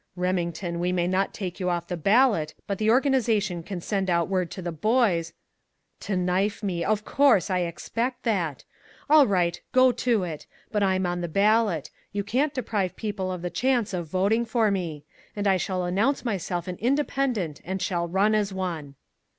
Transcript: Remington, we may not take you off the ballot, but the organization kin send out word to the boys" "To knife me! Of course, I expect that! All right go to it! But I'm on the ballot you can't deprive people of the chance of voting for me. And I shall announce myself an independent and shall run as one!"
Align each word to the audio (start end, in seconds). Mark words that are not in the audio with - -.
Remington, 0.15 0.79
we 0.79 0.91
may 0.91 1.07
not 1.07 1.31
take 1.31 1.59
you 1.59 1.69
off 1.69 1.85
the 1.87 1.95
ballot, 1.95 2.55
but 2.65 2.79
the 2.79 2.89
organization 2.89 3.61
kin 3.61 3.81
send 3.81 4.09
out 4.09 4.29
word 4.29 4.49
to 4.49 4.59
the 4.59 4.71
boys" 4.71 5.33
"To 6.09 6.17
knife 6.17 6.63
me! 6.63 6.83
Of 6.83 7.05
course, 7.05 7.51
I 7.51 7.59
expect 7.59 8.23
that! 8.23 8.63
All 9.11 9.27
right 9.27 9.61
go 9.73 9.91
to 9.91 10.23
it! 10.23 10.47
But 10.71 10.81
I'm 10.81 11.05
on 11.05 11.21
the 11.21 11.27
ballot 11.27 11.91
you 12.13 12.23
can't 12.23 12.51
deprive 12.51 12.95
people 12.95 13.31
of 13.31 13.43
the 13.43 13.51
chance 13.51 13.93
of 13.93 14.07
voting 14.07 14.43
for 14.43 14.71
me. 14.71 15.05
And 15.35 15.47
I 15.47 15.57
shall 15.57 15.83
announce 15.85 16.25
myself 16.25 16.67
an 16.67 16.77
independent 16.77 17.61
and 17.63 17.79
shall 17.79 18.07
run 18.07 18.33
as 18.33 18.51
one!" 18.51 18.95